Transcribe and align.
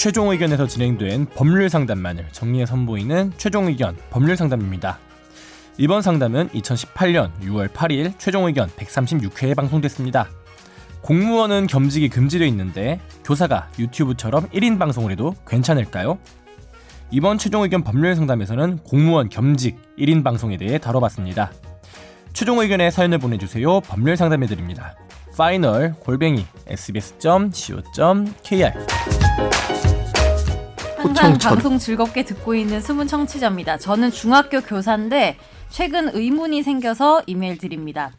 최종 0.00 0.30
의견에서 0.30 0.66
진행된 0.66 1.26
법률 1.26 1.68
상담만을 1.68 2.28
정리해 2.32 2.64
선보이는 2.64 3.34
최종 3.36 3.66
의견 3.66 3.94
법률 4.08 4.34
상담입니다. 4.34 4.98
이번 5.76 6.00
상담은 6.00 6.48
2018년 6.48 7.30
6월 7.42 7.68
8일 7.68 8.14
최종 8.16 8.46
의견 8.46 8.70
136회에 8.70 9.54
방송됐습니다. 9.54 10.26
공무원은 11.02 11.66
겸직이 11.66 12.08
금지되어 12.08 12.46
있는데 12.46 12.98
교사가 13.26 13.68
유튜브처럼 13.78 14.48
1인 14.48 14.78
방송을 14.78 15.12
해도 15.12 15.34
괜찮을까요? 15.46 16.18
이번 17.10 17.36
최종 17.36 17.62
의견 17.62 17.84
법률 17.84 18.16
상담에서는 18.16 18.78
공무원 18.78 19.28
겸직 19.28 19.76
1인 19.98 20.24
방송에 20.24 20.56
대해 20.56 20.78
다뤄봤습니다. 20.78 21.52
최종 22.32 22.60
의견에 22.60 22.90
사연을 22.90 23.18
보내주세요. 23.18 23.80
법률 23.80 24.16
상담해 24.16 24.46
드립니다. 24.46 24.94
final 25.36 25.92
골뱅이 26.00 26.46
sbs.co.kr 26.68 28.72
항상 31.02 31.38
방송 31.38 31.78
즐겁게 31.78 32.24
듣고 32.24 32.54
있는 32.54 32.82
숨은 32.82 33.06
청취자입니다. 33.06 33.78
저는 33.78 34.10
중학교 34.10 34.60
교사인데 34.60 35.38
최근 35.70 36.10
의문이 36.14 36.62
생겨서 36.62 37.22
이메일 37.26 37.56
드립니다. 37.56 38.12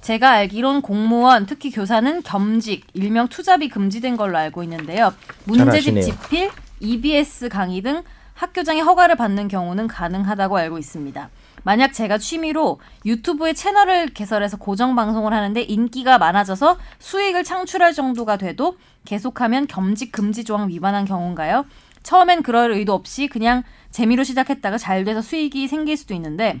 제가 0.00 0.30
알기론 0.30 0.82
공무원, 0.82 1.46
특히 1.46 1.72
교사는 1.72 2.22
겸직, 2.22 2.86
일명 2.92 3.26
투잡이 3.26 3.68
금지된 3.68 4.16
걸로 4.16 4.38
알고 4.38 4.62
있는데요. 4.62 5.12
문제집 5.44 6.00
집필, 6.02 6.50
EBS 6.78 7.48
강의 7.48 7.82
등 7.82 8.02
학교장의 8.34 8.82
허가를 8.82 9.16
받는 9.16 9.48
경우는 9.48 9.88
가능하다고 9.88 10.56
알고 10.56 10.78
있습니다. 10.78 11.30
만약 11.64 11.92
제가 11.94 12.18
취미로 12.18 12.78
유튜브에 13.06 13.54
채널을 13.54 14.10
개설해서 14.14 14.56
고정 14.58 14.94
방송을 14.94 15.32
하는데 15.32 15.60
인기가 15.62 16.18
많아져서 16.18 16.78
수익을 17.00 17.42
창출할 17.42 17.92
정도가 17.92 18.36
돼도 18.36 18.76
계속하면 19.04 19.66
겸직 19.66 20.12
금지 20.12 20.44
조항 20.44 20.68
위반한 20.68 21.06
경우인가요? 21.06 21.64
처음엔 22.04 22.42
그럴 22.44 22.70
의도 22.70 22.92
없이 22.92 23.26
그냥 23.26 23.64
재미로 23.90 24.22
시작했다가 24.22 24.78
잘 24.78 25.04
돼서 25.04 25.20
수익이 25.20 25.66
생길 25.66 25.96
수도 25.96 26.14
있는데 26.14 26.60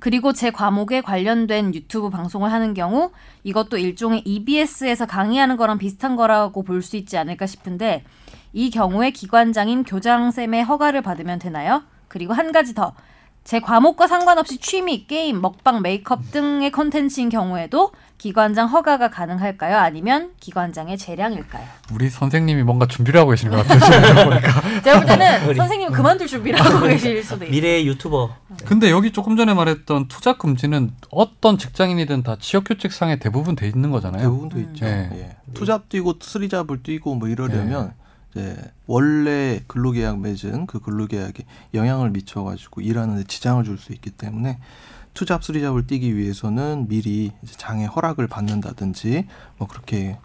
그리고 0.00 0.32
제 0.32 0.50
과목에 0.50 1.00
관련된 1.00 1.74
유튜브 1.74 2.10
방송을 2.10 2.50
하는 2.50 2.74
경우 2.74 3.12
이것도 3.44 3.78
일종의 3.78 4.22
EBS에서 4.24 5.06
강의하는 5.06 5.56
거랑 5.56 5.78
비슷한 5.78 6.16
거라고 6.16 6.62
볼 6.64 6.82
수 6.82 6.96
있지 6.96 7.16
않을까 7.16 7.46
싶은데 7.46 8.04
이 8.52 8.70
경우에 8.70 9.10
기관장인 9.10 9.84
교장쌤의 9.84 10.64
허가를 10.64 11.02
받으면 11.02 11.38
되나요? 11.38 11.84
그리고 12.08 12.32
한 12.32 12.52
가지 12.52 12.74
더 12.74 12.94
제 13.44 13.60
과목과 13.60 14.06
상관없이 14.08 14.56
취미, 14.56 15.06
게임, 15.06 15.42
먹방, 15.42 15.82
메이크업 15.82 16.30
등의 16.30 16.72
컨텐츠인 16.72 17.28
경우에도 17.28 17.90
기관장 18.16 18.68
허가가 18.68 19.10
가능할까요? 19.10 19.76
아니면 19.76 20.30
기관장의 20.40 20.96
재량일까요? 20.96 21.62
우리 21.92 22.08
선생님이 22.08 22.62
뭔가 22.62 22.86
준비를 22.86 23.20
하고 23.20 23.32
계시는 23.32 23.54
것 23.54 23.66
같아요. 23.68 24.24
보니까. 24.30 24.80
제가 24.80 24.98
볼 25.00 25.06
때는 25.06 25.54
선생님 25.56 25.92
그만둘 25.92 26.26
준비를 26.26 26.58
하고 26.58 26.86
계실 26.88 27.22
수도 27.22 27.44
있어요. 27.44 27.50
미래의 27.50 27.86
유튜버. 27.86 28.34
근데 28.64 28.90
여기 28.90 29.12
조금 29.12 29.36
전에 29.36 29.52
말했던 29.52 30.08
투잡 30.08 30.38
금지는 30.38 30.92
어떤 31.10 31.58
직장인이든 31.58 32.22
다 32.22 32.36
취업 32.40 32.64
규칙상에 32.64 33.16
대부분 33.18 33.56
돼 33.56 33.68
있는 33.68 33.90
거잖아요. 33.90 34.22
대부분 34.22 34.48
돼 34.48 34.60
있죠. 34.60 34.86
네. 34.86 35.10
예. 35.12 35.36
투잡 35.52 35.90
뛰고 35.90 36.14
쓰리잡을 36.18 36.82
뛰고 36.82 37.14
뭐 37.16 37.28
이러려면 37.28 37.88
네. 37.88 38.03
이제 38.34 38.56
원래 38.86 39.60
근로계약 39.66 40.18
맺은 40.20 40.66
그 40.66 40.80
근로계약에 40.80 41.44
영향을 41.74 42.10
미쳐가지고 42.10 42.80
일하는 42.80 43.16
데 43.16 43.24
지장을 43.24 43.62
줄 43.64 43.78
수 43.78 43.92
있기 43.92 44.10
때문에 44.10 44.58
투잡 45.14 45.44
쓰리잡을 45.44 45.86
뛰기 45.86 46.16
위해서는 46.16 46.88
미리 46.88 47.30
장애 47.46 47.84
허락을 47.84 48.26
받는다든지 48.26 49.26
뭐 49.58 49.68
그렇게 49.68 50.18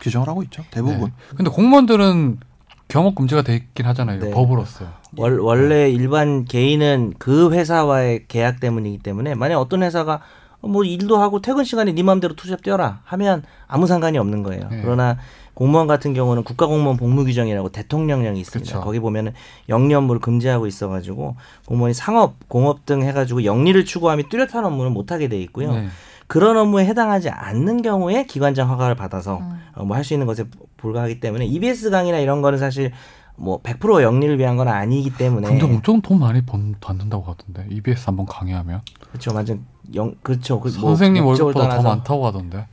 규정을 0.00 0.28
하고 0.28 0.42
있죠 0.44 0.64
대부분. 0.70 1.06
네. 1.06 1.12
근데 1.36 1.50
공무원들은 1.50 2.40
경업 2.88 3.14
금지가 3.14 3.42
돼 3.42 3.56
있긴 3.56 3.86
하잖아요 3.86 4.20
네. 4.20 4.30
법으로서. 4.30 4.86
월, 5.16 5.38
원래 5.38 5.90
일반 5.90 6.44
개인은 6.44 7.14
그 7.18 7.52
회사와의 7.52 8.26
계약 8.28 8.60
때문이기 8.60 8.98
때문에 8.98 9.34
만약 9.34 9.60
어떤 9.60 9.82
회사가 9.82 10.20
뭐 10.66 10.84
일도 10.84 11.16
하고 11.16 11.40
퇴근 11.40 11.64
시간에 11.64 11.92
네 11.92 12.02
마음대로 12.02 12.34
투잡 12.34 12.62
뛰어라 12.62 13.00
하면 13.04 13.42
아무 13.66 13.86
상관이 13.86 14.18
없는 14.18 14.42
거예요. 14.42 14.68
네. 14.70 14.80
그러나 14.82 15.18
공무원 15.54 15.86
같은 15.86 16.14
경우는 16.14 16.42
국가공무원 16.42 16.96
복무규정이라고 16.96 17.68
대통령령이 17.70 18.40
있습니다. 18.40 18.72
그쵸. 18.72 18.84
거기 18.84 18.98
보면은 18.98 19.32
영리업무를 19.68 20.20
금지하고 20.20 20.66
있어가지고 20.66 21.36
공무원이 21.66 21.94
상업, 21.94 22.48
공업 22.48 22.86
등 22.86 23.02
해가지고 23.02 23.44
영리를 23.44 23.84
추구하며 23.84 24.24
뚜렷한 24.30 24.64
업무는 24.64 24.92
못하게 24.92 25.28
돼 25.28 25.38
있고요. 25.42 25.72
네. 25.72 25.88
그런 26.26 26.56
업무에 26.56 26.86
해당하지 26.86 27.28
않는 27.28 27.82
경우에 27.82 28.26
기관장 28.26 28.70
허가를 28.70 28.94
받아서 28.94 29.38
음. 29.38 29.60
어, 29.74 29.84
뭐할 29.84 30.04
수 30.04 30.14
있는 30.14 30.26
것에 30.26 30.44
불과하기 30.76 31.20
때문에 31.20 31.46
EBS 31.46 31.90
강의나 31.90 32.18
이런 32.18 32.42
거는 32.42 32.58
사실 32.58 32.92
뭐 33.36 33.60
100% 33.62 34.02
영리를 34.02 34.38
위한 34.38 34.56
건 34.56 34.68
아니기 34.68 35.14
때문에. 35.14 35.48
근데 35.48 35.64
엄청 35.64 36.00
돈 36.00 36.20
많이 36.20 36.42
번, 36.42 36.74
받는다고 36.80 37.24
하던데 37.24 37.66
EBS 37.70 38.06
한번 38.06 38.26
강의하면. 38.26 38.82
그렇죠, 39.08 39.32
맞아. 39.32 39.54
영 39.94 40.14
그렇죠. 40.22 40.60
그, 40.60 40.68
뭐 40.80 40.90
선생님 40.90 41.24
월급보다 41.24 41.76
더 41.76 41.82
많다고 41.82 42.26
하던데. 42.26 42.66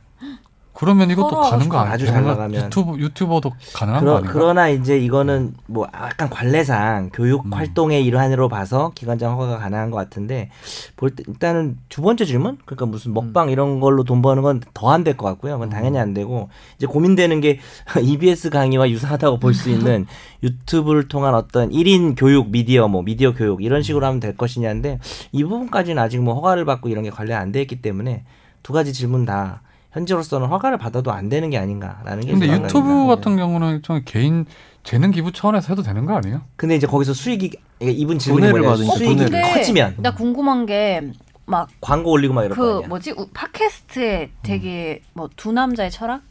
그러면 0.82 1.10
이것도 1.10 1.28
가는 1.40 1.68
거 1.68 1.78
아니에요? 1.78 1.94
아주 1.94 2.06
잘 2.06 2.24
나가면 2.24 2.64
유튜브 2.66 2.98
유튜버도 2.98 3.52
가능한 3.72 4.00
그러, 4.00 4.10
거 4.12 4.16
아닌가? 4.18 4.32
그러나 4.32 4.68
이제 4.68 4.98
이거는 4.98 5.54
뭐 5.68 5.86
약간 5.94 6.28
관례상 6.28 7.10
교육 7.12 7.46
음. 7.46 7.52
활동의 7.52 8.04
일환으로 8.04 8.48
봐서 8.48 8.90
기관장 8.96 9.32
허가가 9.32 9.58
가능한 9.58 9.92
것 9.92 9.96
같은데 9.98 10.50
볼 10.96 11.10
때 11.14 11.22
일단은 11.28 11.78
두 11.88 12.02
번째 12.02 12.24
질문 12.24 12.58
그러니까 12.64 12.86
무슨 12.86 13.14
먹방 13.14 13.46
음. 13.46 13.50
이런 13.52 13.78
걸로 13.80 14.02
돈 14.02 14.22
버는 14.22 14.42
건 14.42 14.60
더 14.74 14.90
안 14.90 15.04
될 15.04 15.16
것 15.16 15.26
같고요. 15.26 15.52
그건 15.54 15.70
당연히 15.70 15.98
안 15.98 16.14
되고 16.14 16.48
이제 16.76 16.86
고민되는 16.86 17.40
게 17.40 17.60
EBS 18.02 18.50
강의와 18.50 18.90
유사하다고 18.90 19.38
볼 19.38 19.54
수 19.54 19.70
있는 19.70 20.06
유튜브를 20.42 21.06
통한 21.06 21.34
어떤 21.36 21.70
1인 21.70 22.14
교육 22.16 22.50
미디어 22.50 22.88
뭐 22.88 23.02
미디어 23.02 23.32
교육 23.32 23.62
이런 23.62 23.82
식으로 23.82 24.04
하면 24.06 24.18
될 24.18 24.36
것이냐인데 24.36 24.98
이 25.30 25.44
부분까지는 25.44 26.02
아직 26.02 26.20
뭐 26.20 26.34
허가를 26.34 26.64
받고 26.64 26.88
이런 26.88 27.04
게 27.04 27.10
관련 27.10 27.40
안 27.40 27.52
돼 27.52 27.60
있기 27.60 27.80
때문에 27.82 28.24
두 28.64 28.72
가지 28.72 28.92
질문 28.92 29.24
다 29.26 29.60
현재로서는 29.92 30.48
허가를 30.48 30.78
받아도 30.78 31.12
안 31.12 31.28
되는 31.28 31.50
게 31.50 31.58
아닌가라는 31.58 32.24
게. 32.24 32.32
근데 32.32 32.48
유튜브 32.48 33.06
같은 33.06 33.36
경우는 33.36 33.82
좀 33.82 34.00
개인 34.04 34.46
재능 34.82 35.10
기부 35.10 35.32
차원에서 35.32 35.68
해도 35.68 35.82
되는 35.82 36.06
거 36.06 36.14
아니에요? 36.14 36.42
근데 36.56 36.74
이제 36.76 36.86
거기서 36.86 37.14
수익이 37.14 37.52
이분 37.80 38.18
질문을 38.18 38.62
받으니까 38.62 38.96
수익이 38.96 39.30
커지면 39.30 39.96
나 39.98 40.14
궁금한 40.14 40.66
게 40.66 41.12
막 41.46 41.68
광고 41.80 42.12
올리고 42.12 42.34
막 42.34 42.44
이럴 42.44 42.56
그 42.56 42.82
뭐지 42.88 43.14
팟캐스트에 43.34 44.30
되게 44.42 45.02
음. 45.02 45.10
뭐두 45.14 45.52
남자의 45.52 45.90
철학 45.90 46.22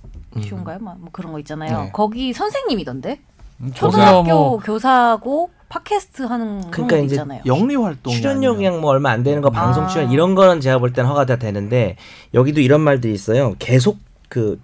쉬운가요? 0.41 0.77
음. 0.77 0.83
뭐 0.83 1.09
그런 1.11 1.33
거 1.33 1.39
있잖아요. 1.39 1.83
네. 1.83 1.89
거기 1.91 2.33
선생님이던데 2.33 3.19
음, 3.61 3.71
초등학교 3.73 4.29
뭐... 4.29 4.57
교사고 4.57 5.51
팟캐스트 5.71 6.23
하는 6.23 6.69
그러니까 6.69 6.97
이제 6.97 7.15
있잖아요. 7.15 7.41
영리 7.45 7.75
활동 7.75 8.13
출연료 8.13 8.55
그냥 8.55 8.81
뭐 8.81 8.91
얼마 8.91 9.11
안 9.11 9.23
되는 9.23 9.41
거 9.41 9.49
아. 9.49 9.51
방송 9.51 9.87
출연 9.87 10.11
이런 10.11 10.35
거는 10.35 10.61
제가 10.61 10.79
볼 10.79 10.93
때는 10.93 11.09
허가가 11.09 11.37
되는데 11.37 11.95
여기도 12.33 12.61
이런 12.61 12.81
말들이 12.81 13.13
있어요. 13.13 13.55
계속 13.59 13.97
그 14.29 14.59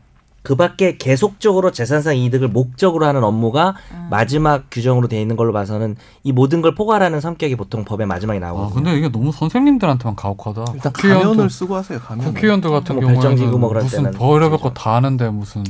그 0.47 0.56
밖에 0.56 0.95
계속적으로 0.95 1.72
재산상 1.72 2.16
이득을 2.16 2.47
목적으로 2.47 3.06
하는 3.06 3.22
업무가 3.22 3.75
음. 3.91 4.07
마지막 4.09 4.68
규정으로 4.72 5.09
돼 5.09 5.19
있는 5.19 5.35
걸로 5.35 5.51
봐서는 5.51 5.97
이 6.23 6.31
모든 6.31 6.62
걸 6.62 6.73
포괄하는 6.73 7.19
성격이 7.19 7.57
보통 7.57 7.84
법의 7.84 8.07
마지막에 8.07 8.39
나오거든요. 8.39 8.72
아, 8.72 8.74
근데 8.74 8.97
이게 8.97 9.12
너무 9.12 9.34
선생님들한테만 9.34 10.16
가혹하다. 10.16 10.63
일단 10.75 10.94
가면을 10.94 11.50
쓰고 11.50 11.75
하세요. 11.75 12.00
가면. 12.00 12.28
국회의원들 12.28 12.69
같은 12.72 12.95
뭐 12.95 13.12
경우에는 13.12 13.59
뭐 13.59 13.74
무슨 13.74 14.12
별의별 14.12 14.57
거다 14.57 14.95
하는데 14.95 15.29
무슨 15.31 15.66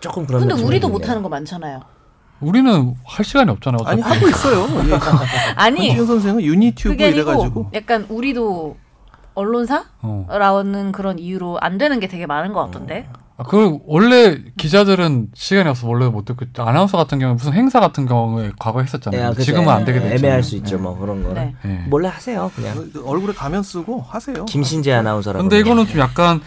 조금 0.00 0.26
그런. 0.26 0.46
근데 0.46 0.62
우리도 0.62 0.90
못 0.90 1.08
하는 1.08 1.22
거 1.22 1.30
많잖아요. 1.30 1.80
우리는 2.40 2.94
할 3.04 3.24
시간이 3.24 3.50
없잖아요. 3.50 3.80
어차피. 3.80 4.02
아니 4.02 4.14
하고 4.14 4.28
있어요. 4.28 4.66
예. 4.88 4.98
아니 5.56 5.92
지훈 5.92 6.06
선생은 6.06 6.42
유니튜브 6.42 6.94
이래가지고 6.94 7.70
약간 7.74 8.06
우리도 8.08 8.76
언론사라는 9.34 10.88
어. 10.88 10.92
그런 10.92 11.18
이유로 11.18 11.58
안 11.60 11.78
되는 11.78 12.00
게 12.00 12.08
되게 12.08 12.26
많은 12.26 12.52
것 12.52 12.64
같던데. 12.66 13.08
아, 13.40 13.44
그 13.44 13.78
원래 13.86 14.36
기자들은 14.56 15.28
시간이 15.32 15.68
없어 15.68 15.86
원래 15.86 16.08
못 16.08 16.24
듣고 16.24 16.44
아나운서 16.60 16.96
같은 16.96 17.20
경우 17.20 17.34
무슨 17.34 17.52
행사 17.52 17.78
같은 17.78 18.04
경우에 18.06 18.50
과거 18.58 18.80
했었잖아요. 18.80 19.34
네, 19.34 19.42
지금은 19.42 19.68
안 19.68 19.84
되게 19.84 20.00
됐죠. 20.00 20.14
애매할 20.16 20.42
수 20.42 20.56
있죠, 20.56 20.76
네. 20.76 20.82
뭐 20.82 20.98
그런 20.98 21.22
거. 21.22 21.32
네. 21.34 21.54
네. 21.62 21.84
몰래 21.88 22.08
하세요, 22.08 22.50
그냥. 22.56 22.90
얼굴에 23.04 23.32
가면 23.34 23.62
쓰고 23.62 24.00
하세요. 24.08 24.44
김신재 24.44 24.92
아나운서라고. 24.92 25.44
근데 25.44 25.60
이거는 25.60 25.86
좀 25.86 26.00
약간 26.00 26.40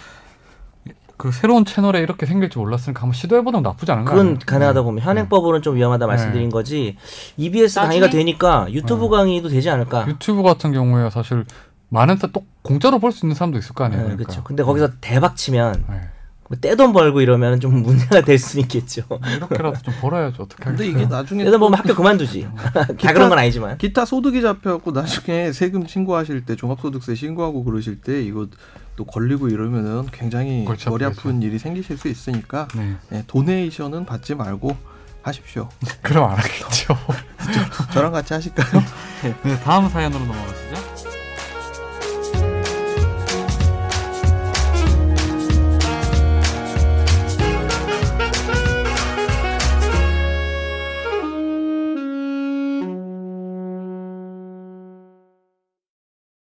그 1.21 1.31
새로운 1.31 1.65
채널에 1.65 1.99
이렇게 1.99 2.25
생길지 2.25 2.57
몰랐으니까 2.57 3.03
한번 3.03 3.13
시도해보는 3.13 3.61
나쁘지 3.61 3.91
않은 3.91 4.05
거 4.05 4.11
그건 4.11 4.39
가능하다 4.39 4.81
보면 4.81 5.03
현행법으로는 5.03 5.59
네. 5.59 5.63
좀 5.63 5.75
위험하다 5.75 6.07
말씀드린 6.07 6.49
네. 6.49 6.51
거지 6.51 6.97
EBS 7.37 7.77
나중에? 7.77 7.99
강의가 7.99 8.09
되니까 8.09 8.65
유튜브 8.71 9.03
네. 9.03 9.09
강의도 9.11 9.47
되지 9.47 9.69
않을까? 9.69 10.07
유튜브 10.07 10.41
같은 10.41 10.71
경우에 10.71 11.11
사실 11.11 11.45
많은 11.89 12.17
또 12.33 12.43
공짜로 12.63 12.97
볼 12.97 13.11
수 13.11 13.23
있는 13.27 13.35
사람도 13.35 13.59
있을 13.59 13.75
거 13.75 13.83
아니에요. 13.83 14.01
네, 14.01 14.07
그러니까. 14.07 14.25
그렇죠. 14.25 14.43
근데 14.43 14.63
거기서 14.63 14.89
대박 14.99 15.35
치면 15.35 15.85
네. 15.89 16.01
뭐 16.49 16.57
떼돈 16.59 16.91
벌고 16.91 17.21
이러면 17.21 17.59
좀 17.59 17.83
문제가 17.83 18.21
될 18.21 18.39
수 18.39 18.59
있겠죠. 18.59 19.03
이렇게라도 19.35 19.79
좀 19.83 19.93
벌어야죠. 20.01 20.41
어떻게 20.41 20.63
근데 20.63 20.87
이게 20.87 21.05
나중에 21.05 21.45
떼돈 21.45 21.59
벌면 21.59 21.77
학교 21.77 21.93
그만두지. 21.93 22.47
다 22.99 23.13
그런 23.13 23.29
건 23.29 23.37
아니지만. 23.37 23.77
기타 23.77 24.05
소득이 24.05 24.41
잡혀갖고 24.41 24.89
나중에 24.91 25.51
세금 25.51 25.85
신고하실 25.85 26.45
때 26.45 26.55
종합소득세 26.55 27.13
신고하고 27.13 27.63
그러실 27.63 28.01
때 28.01 28.23
이거 28.23 28.47
또 28.95 29.05
걸리고 29.05 29.47
이러면은 29.49 30.07
굉장히 30.11 30.65
머리 30.91 31.05
아픈 31.05 31.41
일이 31.41 31.57
생기실 31.59 31.97
수 31.97 32.07
있으니까 32.07 32.67
네. 32.75 32.95
네, 33.09 33.23
도네이션은 33.27 34.05
받지 34.05 34.35
말고 34.35 34.75
하십시오. 35.23 35.69
그럼 36.01 36.29
안 36.31 36.37
하겠죠. 36.37 36.97
저 37.93 38.01
랑 38.01 38.11
같이 38.11 38.33
하실까요? 38.33 38.83
네, 39.43 39.59
다음 39.63 39.87
사연으로 39.89 40.19
넘어가. 40.25 40.51